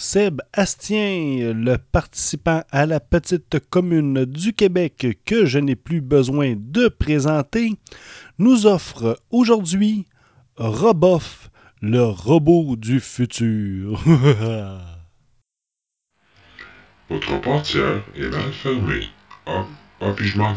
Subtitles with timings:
[0.00, 6.54] Seb Astien, le participant à la petite commune du Québec que je n'ai plus besoin
[6.56, 7.72] de présenter,
[8.38, 10.06] nous offre aujourd'hui
[10.56, 11.50] Roboff,
[11.82, 14.00] le robot du futur.
[17.10, 19.08] Votre portière est mal fermée.
[19.46, 19.66] Ah,
[20.00, 20.54] ah puis je m'en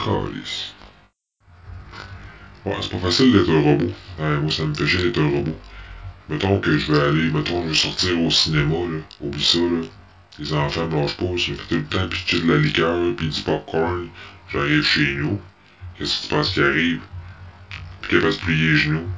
[2.64, 3.92] c'est pas facile d'être un robot.
[4.20, 5.58] moi, ça me fait chier d'être un robot.
[6.32, 9.00] Mettons que je vais aller, mettons, je vais sortir au cinéma, là.
[9.20, 9.82] Oublie ça, là.
[10.40, 13.28] Les enfants me lâchent pas, je fais tout le temps pitcher de la liqueur, puis
[13.28, 14.08] du popcorn.
[14.50, 15.42] J'arrive chez nous.
[15.98, 17.02] Qu'est-ce que tu penses qui arrive?
[18.00, 19.10] Puis qu'elle va se plier les genoux.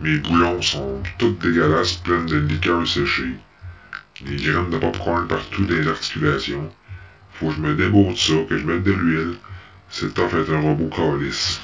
[0.00, 3.34] Mes boulons sont tous dégueulasses, pleines de liqueur séchée.
[4.24, 6.72] Des graines de popcorn partout dans les articulations.
[7.34, 9.34] Faut que je me débourde ça, que je mette de l'huile.
[9.88, 11.60] C'est temps d'être un robot calice.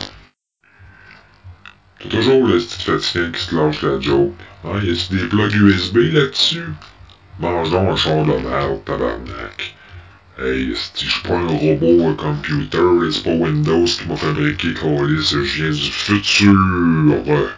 [2.11, 4.33] Toujours le petit fatigant qui se lâche la joke.
[4.65, 6.69] Hein, y a-tu des plugs USB là-dessus?
[7.39, 9.75] Mange donc un char de merde, tabarnak.
[10.39, 15.31] Hey, si je pas un robot, un computer, c'est pas Windows qui m'a fabriqué, Calis,
[15.31, 17.55] je viens du futur.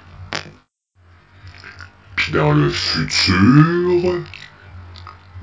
[2.17, 4.23] Pis dans le futur,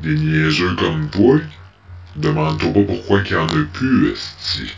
[0.01, 1.39] des niaiseux comme toi,
[2.15, 4.73] demande-toi pas pourquoi qu'il y en a plus, esti.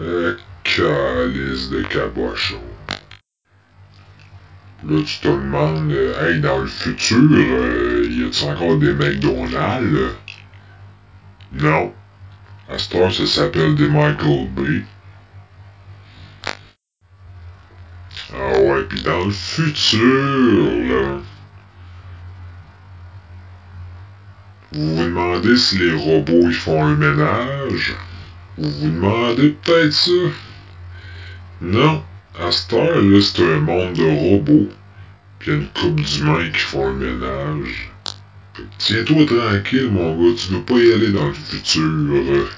[0.00, 0.36] Euh,
[0.74, 2.60] calice de cabochon.
[4.88, 10.14] Là, tu te demandes, euh, hey, dans le futur, euh, y a-t-il encore des McDonald's?
[11.52, 11.94] Non.
[12.68, 14.82] À ce temps, ça s'appelle des Michael B.
[18.34, 21.20] Ah ouais, pis dans le futur, là.
[24.72, 27.94] Vous vous demandez si les robots ils font le ménage?
[28.58, 30.10] Vous vous demandez peut-être ça?
[31.64, 32.02] Non.
[32.38, 34.68] À cette heure, là, c'est un monde de robots.
[35.38, 37.90] Pis y a une couple d'humains qui font le ménage.
[38.78, 42.48] Tiens-toi tranquille, mon gars, tu veux pas y aller dans le futur.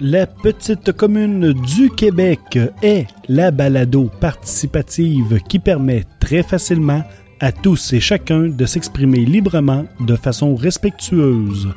[0.00, 7.02] La petite commune du Québec est la balado participative qui permet très facilement
[7.44, 11.68] à tous et chacun de s'exprimer librement de façon respectueuse.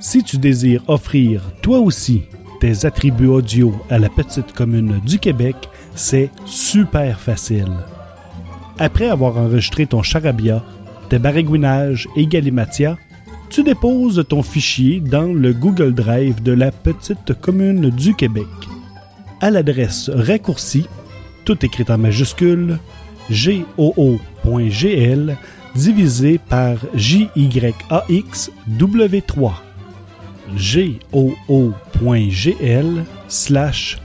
[0.00, 2.22] Si tu désires offrir toi aussi
[2.58, 5.54] tes attributs audio à la petite commune du Québec,
[5.94, 7.70] c'est super facile.
[8.80, 10.64] Après avoir enregistré ton charabia,
[11.10, 12.98] tes baragouinages et galimatia,
[13.50, 18.48] tu déposes ton fichier dans le Google Drive de la petite commune du Québec.
[19.40, 20.88] À l'adresse raccourcie,
[21.44, 22.80] tout écrit en majuscule,
[23.30, 25.36] goo.gl
[25.74, 29.52] divisé par JYAXW3.
[31.92, 33.98] goo.gl slash